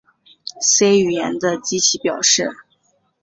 [0.61, 2.57] C 语言的机器表示